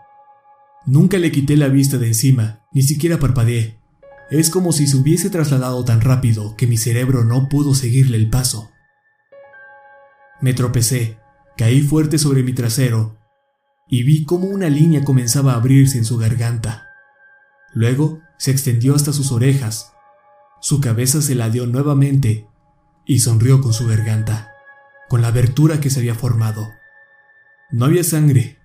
Nunca 0.84 1.18
le 1.18 1.32
quité 1.32 1.56
la 1.56 1.68
vista 1.68 1.98
de 1.98 2.08
encima, 2.08 2.62
ni 2.72 2.82
siquiera 2.82 3.18
parpadeé. 3.18 3.75
Es 4.30 4.50
como 4.50 4.72
si 4.72 4.86
se 4.86 4.96
hubiese 4.96 5.30
trasladado 5.30 5.84
tan 5.84 6.00
rápido 6.00 6.56
que 6.56 6.66
mi 6.66 6.76
cerebro 6.76 7.24
no 7.24 7.48
pudo 7.48 7.74
seguirle 7.74 8.16
el 8.16 8.28
paso. 8.28 8.70
Me 10.40 10.52
tropecé, 10.52 11.18
caí 11.56 11.80
fuerte 11.80 12.18
sobre 12.18 12.42
mi 12.42 12.52
trasero 12.52 13.16
y 13.88 14.02
vi 14.02 14.24
cómo 14.24 14.48
una 14.48 14.68
línea 14.68 15.04
comenzaba 15.04 15.52
a 15.52 15.56
abrirse 15.56 15.96
en 15.96 16.04
su 16.04 16.18
garganta. 16.18 16.88
Luego 17.72 18.20
se 18.36 18.50
extendió 18.50 18.96
hasta 18.96 19.12
sus 19.12 19.30
orejas. 19.30 19.92
Su 20.60 20.80
cabeza 20.80 21.22
se 21.22 21.36
ladeó 21.36 21.66
nuevamente 21.66 22.48
y 23.04 23.20
sonrió 23.20 23.60
con 23.60 23.72
su 23.72 23.86
garganta, 23.86 24.50
con 25.08 25.22
la 25.22 25.28
abertura 25.28 25.80
que 25.80 25.88
se 25.88 26.00
había 26.00 26.16
formado. 26.16 26.68
No 27.70 27.84
había 27.84 28.02
sangre, 28.02 28.58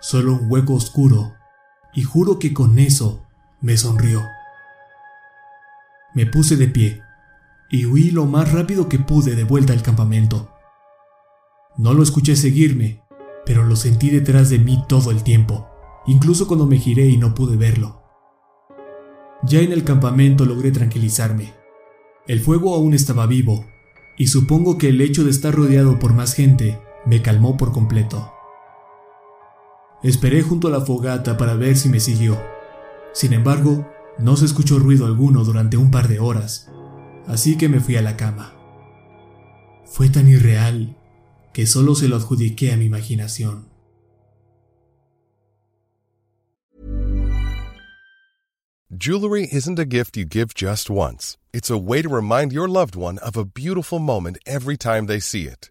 solo 0.00 0.34
un 0.34 0.50
hueco 0.50 0.74
oscuro, 0.74 1.36
y 1.94 2.02
juro 2.02 2.40
que 2.40 2.52
con 2.52 2.80
eso 2.80 3.24
me 3.60 3.76
sonrió. 3.76 4.22
Me 6.14 6.26
puse 6.26 6.56
de 6.56 6.68
pie 6.68 7.02
y 7.70 7.86
huí 7.86 8.10
lo 8.10 8.26
más 8.26 8.52
rápido 8.52 8.88
que 8.88 8.98
pude 8.98 9.34
de 9.34 9.44
vuelta 9.44 9.72
al 9.72 9.82
campamento. 9.82 10.50
No 11.78 11.94
lo 11.94 12.02
escuché 12.02 12.36
seguirme, 12.36 13.02
pero 13.46 13.64
lo 13.64 13.76
sentí 13.76 14.10
detrás 14.10 14.50
de 14.50 14.58
mí 14.58 14.84
todo 14.88 15.10
el 15.10 15.22
tiempo, 15.22 15.68
incluso 16.06 16.46
cuando 16.46 16.66
me 16.66 16.76
giré 16.76 17.06
y 17.06 17.16
no 17.16 17.34
pude 17.34 17.56
verlo. 17.56 18.02
Ya 19.42 19.60
en 19.60 19.72
el 19.72 19.84
campamento 19.84 20.44
logré 20.44 20.70
tranquilizarme. 20.70 21.54
El 22.28 22.40
fuego 22.40 22.74
aún 22.74 22.92
estaba 22.92 23.26
vivo, 23.26 23.64
y 24.18 24.26
supongo 24.26 24.76
que 24.76 24.90
el 24.90 25.00
hecho 25.00 25.24
de 25.24 25.30
estar 25.30 25.54
rodeado 25.54 25.98
por 25.98 26.12
más 26.12 26.34
gente 26.34 26.78
me 27.06 27.22
calmó 27.22 27.56
por 27.56 27.72
completo. 27.72 28.32
Esperé 30.02 30.42
junto 30.42 30.68
a 30.68 30.70
la 30.70 30.82
fogata 30.82 31.38
para 31.38 31.54
ver 31.54 31.76
si 31.76 31.88
me 31.88 32.00
siguió. 32.00 32.38
Sin 33.12 33.32
embargo, 33.32 33.88
no 34.18 34.36
se 34.36 34.44
escuchó 34.44 34.78
ruido 34.78 35.06
alguno 35.06 35.44
durante 35.44 35.76
un 35.76 35.90
par 35.90 36.08
de 36.08 36.18
horas, 36.20 36.70
así 37.26 37.56
que 37.56 37.68
me 37.68 37.80
fui 37.80 37.96
a 37.96 38.02
la 38.02 38.16
cama. 38.16 38.54
Fue 39.84 40.08
tan 40.08 40.28
irreal 40.28 40.96
que 41.52 41.66
solo 41.66 41.94
se 41.94 42.08
lo 42.08 42.16
adjudiqué 42.16 42.72
a 42.72 42.76
mi 42.76 42.86
imaginación. 42.86 43.72
Jewelry 48.94 49.48
isn't 49.50 49.78
a 49.78 49.86
gift 49.86 50.16
you 50.16 50.24
give 50.24 50.54
just 50.54 50.90
once. 50.90 51.38
It's 51.52 51.70
a 51.70 51.78
way 51.78 52.02
to 52.02 52.08
remind 52.08 52.52
your 52.52 52.68
loved 52.68 52.94
one 52.94 53.18
of 53.18 53.36
a 53.36 53.44
beautiful 53.44 53.98
moment 53.98 54.38
every 54.46 54.76
time 54.76 55.06
they 55.06 55.18
see 55.18 55.46
it. 55.46 55.70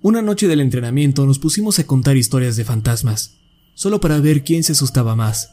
Una 0.00 0.22
noche 0.22 0.46
del 0.46 0.60
entrenamiento 0.60 1.26
nos 1.26 1.40
pusimos 1.40 1.80
a 1.80 1.86
contar 1.86 2.16
historias 2.16 2.54
de 2.54 2.64
fantasmas, 2.64 3.38
solo 3.74 4.00
para 4.00 4.20
ver 4.20 4.44
quién 4.44 4.62
se 4.62 4.72
asustaba 4.72 5.16
más. 5.16 5.50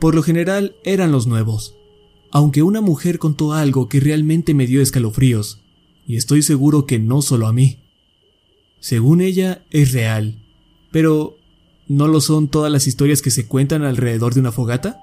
Por 0.00 0.14
lo 0.14 0.22
general 0.22 0.76
eran 0.82 1.12
los 1.12 1.26
nuevos, 1.26 1.74
aunque 2.30 2.62
una 2.62 2.80
mujer 2.80 3.18
contó 3.18 3.52
algo 3.52 3.86
que 3.86 4.00
realmente 4.00 4.54
me 4.54 4.66
dio 4.66 4.80
escalofríos, 4.80 5.60
y 6.06 6.16
estoy 6.16 6.42
seguro 6.42 6.86
que 6.86 6.98
no 6.98 7.20
solo 7.20 7.46
a 7.46 7.52
mí. 7.52 7.80
Según 8.80 9.20
ella, 9.20 9.62
es 9.70 9.92
real, 9.92 10.38
pero 10.90 11.36
¿no 11.86 12.08
lo 12.08 12.22
son 12.22 12.48
todas 12.48 12.72
las 12.72 12.86
historias 12.86 13.20
que 13.20 13.30
se 13.30 13.46
cuentan 13.46 13.82
alrededor 13.82 14.32
de 14.32 14.40
una 14.40 14.52
fogata? 14.52 15.02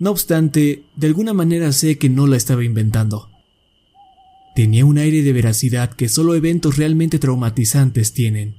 No 0.00 0.10
obstante, 0.10 0.82
de 0.96 1.06
alguna 1.06 1.34
manera 1.34 1.70
sé 1.70 1.98
que 1.98 2.08
no 2.08 2.26
la 2.26 2.36
estaba 2.36 2.64
inventando. 2.64 3.31
Tenía 4.54 4.84
un 4.84 4.98
aire 4.98 5.22
de 5.22 5.32
veracidad 5.32 5.90
que 5.90 6.08
solo 6.08 6.34
eventos 6.34 6.76
realmente 6.76 7.18
traumatizantes 7.18 8.12
tienen. 8.12 8.56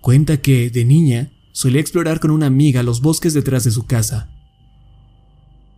Cuenta 0.00 0.40
que, 0.40 0.70
de 0.70 0.84
niña, 0.84 1.32
solía 1.52 1.80
explorar 1.80 2.20
con 2.20 2.30
una 2.30 2.46
amiga 2.46 2.82
los 2.82 3.00
bosques 3.00 3.34
detrás 3.34 3.64
de 3.64 3.70
su 3.70 3.86
casa. 3.86 4.30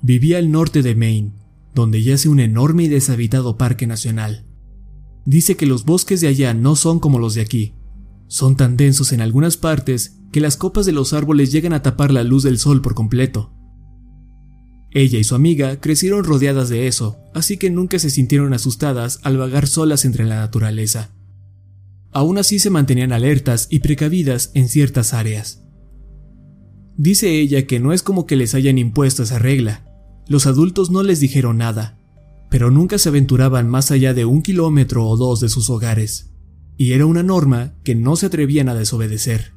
Vivía 0.03 0.39
al 0.39 0.51
norte 0.51 0.83
de 0.83 0.95
Maine, 0.95 1.33
donde 1.75 2.03
yace 2.03 2.29
un 2.29 2.41
enorme 2.41 2.85
y 2.85 2.89
deshabitado 2.89 3.57
parque 3.57 3.87
nacional. 3.87 4.45
Dice 5.25 5.57
que 5.57 5.67
los 5.67 5.85
bosques 5.85 6.21
de 6.21 6.29
allá 6.29 6.53
no 6.55 6.75
son 6.75 6.99
como 6.99 7.19
los 7.19 7.35
de 7.35 7.43
aquí. 7.43 7.75
Son 8.27 8.57
tan 8.57 8.77
densos 8.77 9.13
en 9.13 9.21
algunas 9.21 9.57
partes 9.57 10.19
que 10.33 10.41
las 10.41 10.57
copas 10.57 10.87
de 10.87 10.93
los 10.93 11.13
árboles 11.13 11.53
llegan 11.53 11.73
a 11.73 11.83
tapar 11.83 12.13
la 12.13 12.25
luz 12.25 12.43
del 12.43 12.59
sol 12.59 12.83
por 12.83 12.95
completo. 12.95 13.53
Ella 14.93 15.19
y 15.19 15.25
su 15.25 15.35
amiga 15.35 15.81
crecieron 15.81 16.25
rodeadas 16.25 16.69
de 16.69 16.89
eso, 16.89 17.19
así 17.33 17.57
que 17.57 17.71
nunca 17.71 17.99
se 17.99 18.11
sintieron 18.11 18.53
asustadas 18.53 19.21
al 19.23 19.37
vagar 19.37 19.69
solas 19.69 20.05
entre 20.05 20.25
la 20.25 20.37
naturaleza. 20.37 21.11
Aún 22.13 22.39
así 22.39 22.59
se 22.59 22.71
mantenían 22.71 23.13
alertas 23.13 23.69
y 23.71 23.81
precavidas 23.81 24.51
en 24.55 24.69
ciertas 24.69 25.15
áreas. 25.15 25.63
Dice 26.97 27.41
ella 27.41 27.67
que 27.67 27.79
no 27.79 27.93
es 27.93 28.03
como 28.03 28.27
que 28.27 28.37
les 28.37 28.55
hayan 28.55 28.79
impuesto 28.79 29.23
esa 29.23 29.39
regla. 29.39 29.87
Los 30.27 30.47
adultos 30.47 30.91
no 30.91 31.03
les 31.05 31.21
dijeron 31.21 31.59
nada, 31.59 31.99
pero 32.51 32.73
nunca 32.73 32.99
se 32.99 33.09
aventuraban 33.09 33.69
más 33.69 33.93
allá 33.93 34.13
de 34.13 34.25
un 34.25 34.43
kilómetro 34.43 35.07
o 35.07 35.17
dos 35.17 35.41
de 35.41 35.49
sus 35.49 35.71
hogares, 35.71 36.35
y 36.77 36.93
era 36.93 37.07
una 37.07 37.23
norma 37.23 37.75
que 37.85 37.95
no 37.95 38.17
se 38.17 38.27
atrevían 38.27 38.69
a 38.69 38.75
desobedecer. 38.75 39.53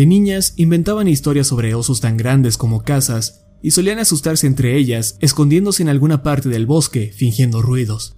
De 0.00 0.06
niñas 0.06 0.54
inventaban 0.56 1.08
historias 1.08 1.46
sobre 1.46 1.74
osos 1.74 2.00
tan 2.00 2.16
grandes 2.16 2.56
como 2.56 2.84
casas 2.84 3.44
y 3.60 3.72
solían 3.72 3.98
asustarse 3.98 4.46
entre 4.46 4.78
ellas, 4.78 5.18
escondiéndose 5.20 5.82
en 5.82 5.90
alguna 5.90 6.22
parte 6.22 6.48
del 6.48 6.64
bosque, 6.64 7.12
fingiendo 7.14 7.60
ruidos. 7.60 8.16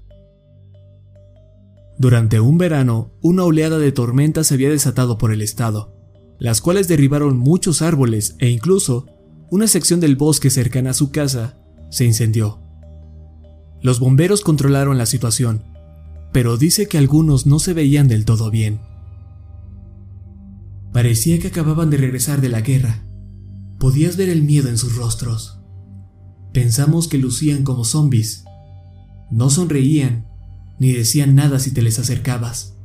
Durante 1.98 2.38
un 2.38 2.56
verano, 2.56 3.18
una 3.20 3.42
oleada 3.42 3.80
de 3.80 3.90
tormentas 3.90 4.46
se 4.46 4.54
había 4.54 4.70
desatado 4.70 5.18
por 5.18 5.32
el 5.32 5.42
estado, 5.42 5.92
las 6.38 6.60
cuales 6.60 6.86
derribaron 6.86 7.36
muchos 7.36 7.82
árboles 7.82 8.36
e 8.38 8.48
incluso 8.48 9.06
una 9.50 9.66
sección 9.66 9.98
del 9.98 10.14
bosque 10.14 10.50
cercana 10.50 10.90
a 10.90 10.94
su 10.94 11.10
casa 11.10 11.58
se 11.90 12.04
incendió. 12.04 12.60
Los 13.80 13.98
bomberos 13.98 14.42
controlaron 14.42 14.98
la 14.98 15.06
situación, 15.06 15.64
pero 16.32 16.58
dice 16.58 16.86
que 16.86 16.98
algunos 16.98 17.44
no 17.44 17.58
se 17.58 17.74
veían 17.74 18.06
del 18.06 18.24
todo 18.24 18.52
bien. 18.52 18.91
Parecía 20.92 21.38
que 21.38 21.48
acababan 21.48 21.88
de 21.90 21.96
regresar 21.96 22.40
de 22.40 22.50
la 22.50 22.60
guerra. 22.60 23.04
Podías 23.78 24.16
ver 24.16 24.28
el 24.28 24.42
miedo 24.42 24.68
en 24.68 24.76
sus 24.76 24.96
rostros. 24.96 25.60
Pensamos 26.52 27.08
que 27.08 27.18
lucían 27.18 27.64
como 27.64 27.84
zombies. 27.84 28.44
No 29.30 29.48
sonreían, 29.48 30.26
ni 30.78 30.92
decían 30.92 31.34
nada 31.34 31.58
si 31.58 31.72
te 31.72 31.80
les 31.80 31.98
acercabas. 31.98 32.76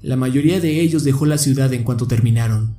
La 0.00 0.16
mayoría 0.16 0.58
de 0.58 0.80
ellos 0.80 1.04
dejó 1.04 1.26
la 1.26 1.38
ciudad 1.38 1.72
en 1.74 1.84
cuanto 1.84 2.08
terminaron. 2.08 2.76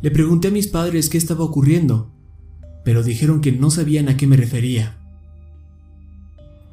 Le 0.00 0.10
pregunté 0.10 0.48
a 0.48 0.52
mis 0.52 0.68
padres 0.68 1.08
qué 1.08 1.18
estaba 1.18 1.44
ocurriendo, 1.44 2.14
pero 2.84 3.02
dijeron 3.02 3.40
que 3.40 3.52
no 3.52 3.70
sabían 3.70 4.08
a 4.08 4.16
qué 4.16 4.26
me 4.26 4.36
refería. 4.36 5.03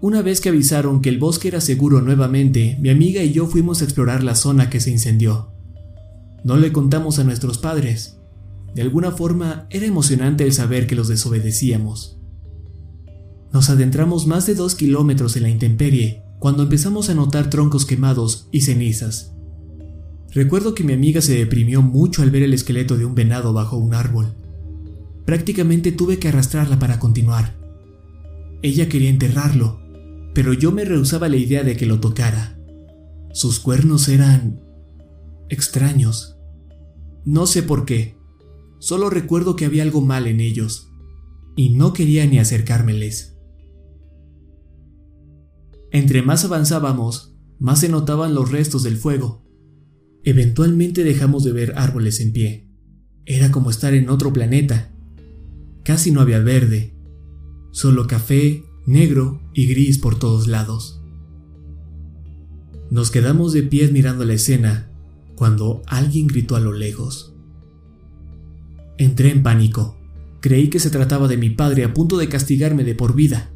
Una 0.01 0.23
vez 0.23 0.41
que 0.41 0.49
avisaron 0.49 0.99
que 0.99 1.09
el 1.09 1.19
bosque 1.19 1.47
era 1.47 1.61
seguro 1.61 2.01
nuevamente, 2.01 2.75
mi 2.81 2.89
amiga 2.89 3.21
y 3.21 3.33
yo 3.33 3.45
fuimos 3.45 3.81
a 3.81 3.83
explorar 3.83 4.23
la 4.23 4.33
zona 4.33 4.67
que 4.67 4.79
se 4.79 4.89
incendió. 4.89 5.51
No 6.43 6.57
le 6.57 6.71
contamos 6.71 7.19
a 7.19 7.23
nuestros 7.23 7.59
padres. 7.59 8.17
De 8.73 8.81
alguna 8.81 9.11
forma 9.11 9.67
era 9.69 9.85
emocionante 9.85 10.43
el 10.43 10.53
saber 10.53 10.87
que 10.87 10.95
los 10.95 11.07
desobedecíamos. 11.07 12.17
Nos 13.53 13.69
adentramos 13.69 14.25
más 14.25 14.47
de 14.47 14.55
dos 14.55 14.73
kilómetros 14.73 15.35
en 15.37 15.43
la 15.43 15.49
intemperie 15.49 16.23
cuando 16.39 16.63
empezamos 16.63 17.11
a 17.11 17.13
notar 17.13 17.51
troncos 17.51 17.85
quemados 17.85 18.47
y 18.51 18.61
cenizas. 18.61 19.33
Recuerdo 20.31 20.73
que 20.73 20.83
mi 20.83 20.93
amiga 20.93 21.21
se 21.21 21.37
deprimió 21.37 21.83
mucho 21.83 22.23
al 22.23 22.31
ver 22.31 22.41
el 22.41 22.55
esqueleto 22.55 22.97
de 22.97 23.05
un 23.05 23.13
venado 23.13 23.53
bajo 23.53 23.77
un 23.77 23.93
árbol. 23.93 24.33
Prácticamente 25.25 25.91
tuve 25.91 26.17
que 26.17 26.29
arrastrarla 26.29 26.79
para 26.79 26.97
continuar. 26.97 27.55
Ella 28.63 28.89
quería 28.89 29.09
enterrarlo, 29.09 29.80
pero 30.33 30.53
yo 30.53 30.71
me 30.71 30.85
rehusaba 30.85 31.29
la 31.29 31.37
idea 31.37 31.63
de 31.63 31.75
que 31.75 31.85
lo 31.85 31.99
tocara. 31.99 32.57
Sus 33.33 33.59
cuernos 33.59 34.07
eran 34.07 34.61
extraños. 35.49 36.37
No 37.25 37.45
sé 37.45 37.63
por 37.63 37.85
qué, 37.85 38.17
solo 38.79 39.09
recuerdo 39.09 39.55
que 39.55 39.65
había 39.65 39.83
algo 39.83 40.01
mal 40.01 40.27
en 40.27 40.39
ellos. 40.39 40.87
y 41.57 41.75
no 41.75 41.91
quería 41.91 42.25
ni 42.25 42.39
acercármeles. 42.39 43.37
Entre 45.91 46.21
más 46.21 46.45
avanzábamos, 46.45 47.35
más 47.59 47.81
se 47.81 47.89
notaban 47.89 48.33
los 48.33 48.51
restos 48.51 48.83
del 48.83 48.95
fuego. 48.95 49.45
Eventualmente 50.23 51.03
dejamos 51.03 51.43
de 51.43 51.51
ver 51.51 51.73
árboles 51.75 52.21
en 52.21 52.31
pie. 52.31 52.69
Era 53.25 53.51
como 53.51 53.69
estar 53.69 53.93
en 53.93 54.09
otro 54.09 54.31
planeta. 54.31 54.95
Casi 55.83 56.11
no 56.11 56.21
había 56.21 56.39
verde, 56.39 56.95
solo 57.71 58.07
café, 58.07 58.63
negro 58.85 59.39
y 59.53 59.67
gris 59.67 59.99
por 59.99 60.17
todos 60.17 60.47
lados. 60.47 60.99
Nos 62.89 63.11
quedamos 63.11 63.53
de 63.53 63.63
pie 63.63 63.87
mirando 63.89 64.25
la 64.25 64.33
escena 64.33 64.89
cuando 65.35 65.81
alguien 65.87 66.27
gritó 66.27 66.55
a 66.55 66.59
lo 66.59 66.73
lejos. 66.73 67.33
Entré 68.97 69.31
en 69.31 69.43
pánico. 69.43 69.97
Creí 70.39 70.69
que 70.69 70.79
se 70.79 70.89
trataba 70.89 71.27
de 71.27 71.37
mi 71.37 71.51
padre 71.51 71.83
a 71.83 71.93
punto 71.93 72.17
de 72.17 72.27
castigarme 72.27 72.83
de 72.83 72.95
por 72.95 73.15
vida. 73.15 73.51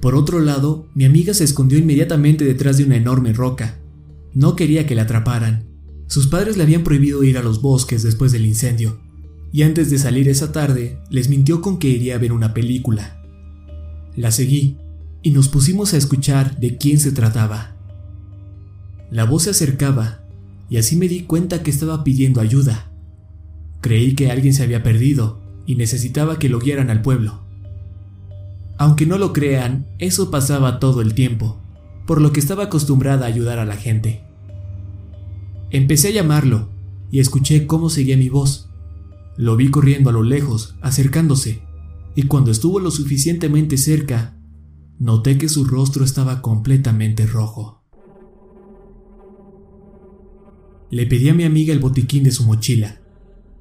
Por 0.00 0.14
otro 0.14 0.38
lado, 0.38 0.88
mi 0.94 1.04
amiga 1.04 1.34
se 1.34 1.44
escondió 1.44 1.78
inmediatamente 1.78 2.44
detrás 2.44 2.78
de 2.78 2.84
una 2.84 2.96
enorme 2.96 3.32
roca. 3.32 3.78
No 4.32 4.54
quería 4.56 4.86
que 4.86 4.94
la 4.94 5.02
atraparan. 5.02 5.66
Sus 6.06 6.28
padres 6.28 6.56
le 6.56 6.62
habían 6.62 6.84
prohibido 6.84 7.22
ir 7.24 7.36
a 7.36 7.42
los 7.42 7.60
bosques 7.60 8.02
después 8.02 8.32
del 8.32 8.46
incendio, 8.46 9.00
y 9.52 9.62
antes 9.62 9.90
de 9.90 9.98
salir 9.98 10.28
esa 10.28 10.52
tarde 10.52 10.98
les 11.10 11.28
mintió 11.28 11.60
con 11.60 11.78
que 11.78 11.88
iría 11.88 12.14
a 12.14 12.18
ver 12.18 12.32
una 12.32 12.54
película. 12.54 13.19
La 14.20 14.30
seguí, 14.30 14.76
y 15.22 15.30
nos 15.30 15.48
pusimos 15.48 15.94
a 15.94 15.96
escuchar 15.96 16.60
de 16.60 16.76
quién 16.76 17.00
se 17.00 17.10
trataba. 17.10 17.74
La 19.10 19.24
voz 19.24 19.44
se 19.44 19.50
acercaba, 19.50 20.20
y 20.68 20.76
así 20.76 20.94
me 20.94 21.08
di 21.08 21.22
cuenta 21.22 21.62
que 21.62 21.70
estaba 21.70 22.04
pidiendo 22.04 22.42
ayuda. 22.42 22.92
Creí 23.80 24.14
que 24.14 24.30
alguien 24.30 24.52
se 24.52 24.62
había 24.62 24.82
perdido 24.82 25.40
y 25.64 25.76
necesitaba 25.76 26.38
que 26.38 26.50
lo 26.50 26.58
guiaran 26.58 26.90
al 26.90 27.00
pueblo. 27.00 27.40
Aunque 28.76 29.06
no 29.06 29.16
lo 29.16 29.32
crean, 29.32 29.86
eso 29.98 30.30
pasaba 30.30 30.80
todo 30.80 31.00
el 31.00 31.14
tiempo, 31.14 31.58
por 32.06 32.20
lo 32.20 32.30
que 32.30 32.40
estaba 32.40 32.64
acostumbrada 32.64 33.24
a 33.24 33.28
ayudar 33.28 33.58
a 33.58 33.64
la 33.64 33.78
gente. 33.78 34.20
Empecé 35.70 36.08
a 36.08 36.12
llamarlo 36.12 36.68
y 37.10 37.20
escuché 37.20 37.66
cómo 37.66 37.88
seguía 37.88 38.18
mi 38.18 38.28
voz. 38.28 38.68
Lo 39.38 39.56
vi 39.56 39.70
corriendo 39.70 40.10
a 40.10 40.12
lo 40.12 40.22
lejos, 40.22 40.74
acercándose, 40.82 41.62
y 42.20 42.24
cuando 42.24 42.50
estuvo 42.50 42.80
lo 42.80 42.90
suficientemente 42.90 43.78
cerca, 43.78 44.38
noté 44.98 45.38
que 45.38 45.48
su 45.48 45.64
rostro 45.64 46.04
estaba 46.04 46.42
completamente 46.42 47.24
rojo. 47.24 47.82
Le 50.90 51.06
pedí 51.06 51.30
a 51.30 51.34
mi 51.34 51.44
amiga 51.44 51.72
el 51.72 51.78
botiquín 51.78 52.22
de 52.22 52.30
su 52.30 52.44
mochila. 52.44 53.00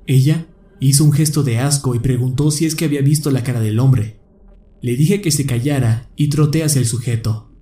Ella 0.07 0.47
hizo 0.81 1.05
un 1.05 1.13
gesto 1.13 1.43
de 1.43 1.59
asco 1.59 1.95
y 1.95 1.99
preguntó 1.99 2.51
si 2.51 2.65
es 2.65 2.75
que 2.75 2.83
había 2.83 3.01
visto 3.01 3.31
la 3.31 3.45
cara 3.45 3.61
del 3.61 3.79
hombre. 3.79 4.19
Le 4.81 4.97
dije 4.97 5.21
que 5.21 5.31
se 5.31 5.45
callara 5.45 6.11
y 6.17 6.27
troté 6.27 6.65
hacia 6.65 6.79
el 6.79 6.85
sujeto. 6.85 7.53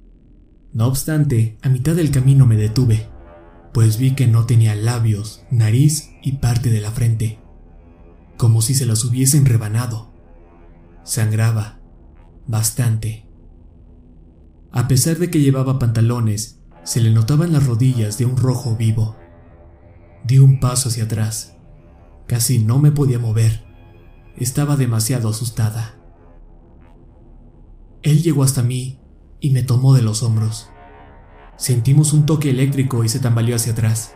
No 0.73 0.87
obstante, 0.87 1.59
a 1.61 1.69
mitad 1.69 1.95
del 1.95 2.09
camino 2.09 2.47
me 2.47 2.57
detuve, 2.57 3.07
pues 3.71 3.99
vi 3.99 4.15
que 4.15 4.25
no 4.25 4.47
tenía 4.47 4.73
labios, 4.73 5.43
nariz 5.51 6.09
y 6.23 6.37
parte 6.37 6.71
de 6.71 6.81
la 6.81 6.89
frente, 6.89 7.37
como 8.35 8.63
si 8.63 8.73
se 8.73 8.87
los 8.87 9.05
hubiesen 9.05 9.45
rebanado. 9.45 10.16
Sangraba, 11.07 11.79
bastante. 12.47 13.29
A 14.73 14.89
pesar 14.89 15.15
de 15.15 15.31
que 15.31 15.39
llevaba 15.39 15.79
pantalones, 15.79 16.59
se 16.83 16.99
le 16.99 17.11
notaban 17.11 17.53
las 17.53 17.65
rodillas 17.65 18.17
de 18.17 18.25
un 18.25 18.35
rojo 18.35 18.75
vivo. 18.75 19.15
Di 20.25 20.39
un 20.39 20.59
paso 20.59 20.89
hacia 20.89 21.05
atrás. 21.05 21.55
Casi 22.27 22.59
no 22.59 22.79
me 22.79 22.91
podía 22.91 23.19
mover. 23.19 23.65
Estaba 24.35 24.75
demasiado 24.75 25.29
asustada. 25.29 25.95
Él 28.01 28.21
llegó 28.21 28.43
hasta 28.43 28.61
mí 28.61 28.99
y 29.39 29.51
me 29.51 29.63
tomó 29.63 29.93
de 29.93 30.01
los 30.01 30.23
hombros. 30.23 30.67
Sentimos 31.55 32.11
un 32.11 32.25
toque 32.25 32.49
eléctrico 32.49 33.05
y 33.05 33.07
se 33.07 33.21
tambaleó 33.21 33.55
hacia 33.55 33.71
atrás. 33.71 34.13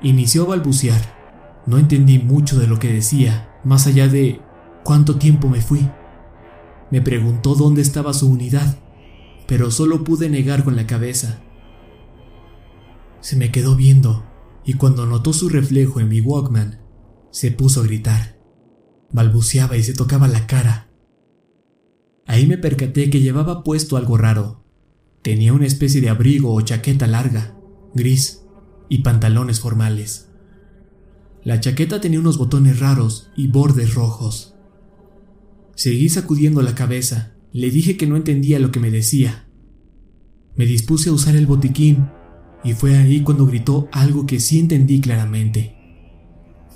Inició 0.00 0.44
a 0.44 0.56
balbucear. 0.56 1.02
No 1.66 1.76
entendí 1.76 2.18
mucho 2.18 2.58
de 2.58 2.66
lo 2.66 2.78
que 2.78 2.90
decía, 2.90 3.60
más 3.62 3.86
allá 3.86 4.08
de 4.08 4.40
cuánto 4.84 5.16
tiempo 5.16 5.48
me 5.48 5.60
fui. 5.60 5.90
Me 6.90 7.00
preguntó 7.00 7.54
dónde 7.54 7.82
estaba 7.82 8.12
su 8.12 8.30
unidad, 8.30 8.78
pero 9.48 9.70
solo 9.70 10.04
pude 10.04 10.28
negar 10.28 10.62
con 10.62 10.76
la 10.76 10.86
cabeza. 10.86 11.42
Se 13.20 13.36
me 13.36 13.50
quedó 13.50 13.74
viendo 13.74 14.24
y 14.64 14.74
cuando 14.74 15.06
notó 15.06 15.32
su 15.32 15.48
reflejo 15.48 16.00
en 16.00 16.08
mi 16.08 16.20
Walkman, 16.20 16.80
se 17.30 17.50
puso 17.50 17.80
a 17.80 17.84
gritar. 17.84 18.38
Balbuceaba 19.10 19.76
y 19.76 19.82
se 19.82 19.94
tocaba 19.94 20.28
la 20.28 20.46
cara. 20.46 20.90
Ahí 22.26 22.46
me 22.46 22.58
percaté 22.58 23.10
que 23.10 23.20
llevaba 23.20 23.64
puesto 23.64 23.96
algo 23.96 24.16
raro. 24.16 24.64
Tenía 25.22 25.52
una 25.52 25.66
especie 25.66 26.00
de 26.00 26.10
abrigo 26.10 26.54
o 26.54 26.60
chaqueta 26.60 27.06
larga, 27.06 27.56
gris, 27.94 28.44
y 28.88 28.98
pantalones 28.98 29.60
formales. 29.60 30.28
La 31.42 31.60
chaqueta 31.60 32.00
tenía 32.00 32.20
unos 32.20 32.38
botones 32.38 32.80
raros 32.80 33.30
y 33.36 33.48
bordes 33.48 33.94
rojos. 33.94 34.53
Seguí 35.74 36.08
sacudiendo 36.08 36.62
la 36.62 36.74
cabeza. 36.74 37.34
Le 37.52 37.70
dije 37.70 37.96
que 37.96 38.06
no 38.06 38.16
entendía 38.16 38.58
lo 38.58 38.70
que 38.70 38.80
me 38.80 38.90
decía. 38.90 39.48
Me 40.56 40.66
dispuse 40.66 41.10
a 41.10 41.12
usar 41.12 41.36
el 41.36 41.46
botiquín 41.46 42.08
y 42.62 42.72
fue 42.72 42.96
ahí 42.96 43.22
cuando 43.22 43.46
gritó 43.46 43.88
algo 43.92 44.26
que 44.26 44.40
sí 44.40 44.58
entendí 44.58 45.00
claramente. 45.00 45.76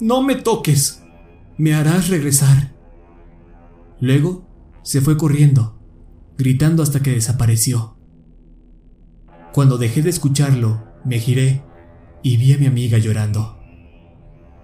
No 0.00 0.22
me 0.22 0.36
toques. 0.36 1.02
Me 1.56 1.74
harás 1.74 2.08
regresar. 2.08 2.76
Luego 4.00 4.46
se 4.82 5.00
fue 5.00 5.16
corriendo, 5.16 5.80
gritando 6.36 6.82
hasta 6.82 7.02
que 7.02 7.10
desapareció. 7.10 7.96
Cuando 9.52 9.78
dejé 9.78 10.02
de 10.02 10.10
escucharlo, 10.10 10.84
me 11.04 11.18
giré 11.18 11.62
y 12.22 12.36
vi 12.36 12.52
a 12.52 12.58
mi 12.58 12.66
amiga 12.66 12.98
llorando. 12.98 13.58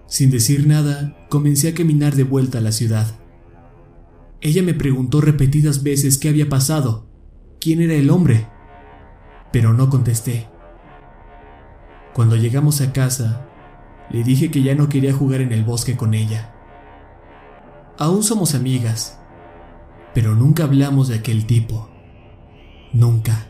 Sin 0.06 0.30
decir 0.30 0.66
nada, 0.66 1.16
comencé 1.28 1.68
a 1.68 1.74
caminar 1.74 2.14
de 2.14 2.22
vuelta 2.22 2.58
a 2.58 2.60
la 2.60 2.70
ciudad. 2.70 3.18
Ella 4.44 4.62
me 4.62 4.74
preguntó 4.74 5.22
repetidas 5.22 5.82
veces 5.82 6.18
qué 6.18 6.28
había 6.28 6.50
pasado, 6.50 7.06
quién 7.62 7.80
era 7.80 7.94
el 7.94 8.10
hombre, 8.10 8.46
pero 9.50 9.72
no 9.72 9.88
contesté. 9.88 10.50
Cuando 12.12 12.36
llegamos 12.36 12.82
a 12.82 12.92
casa, 12.92 13.48
le 14.10 14.22
dije 14.22 14.50
que 14.50 14.62
ya 14.62 14.74
no 14.74 14.90
quería 14.90 15.14
jugar 15.14 15.40
en 15.40 15.50
el 15.52 15.64
bosque 15.64 15.96
con 15.96 16.12
ella. 16.12 16.54
Aún 17.96 18.22
somos 18.22 18.54
amigas, 18.54 19.18
pero 20.12 20.34
nunca 20.34 20.64
hablamos 20.64 21.08
de 21.08 21.14
aquel 21.14 21.46
tipo. 21.46 21.88
Nunca. 22.92 23.46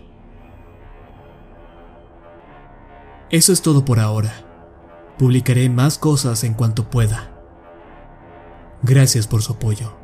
Eso 3.31 3.53
es 3.53 3.63
todo 3.63 3.85
por 3.85 3.99
ahora. 3.99 4.33
Publicaré 5.19 5.69
más 5.71 5.99
cosas 5.99 6.45
en 6.45 6.55
cuanto 6.55 6.89
pueda. 6.89 7.33
Gracias 8.85 9.27
por 9.27 9.43
su 9.43 9.55
apoyo. 9.55 10.04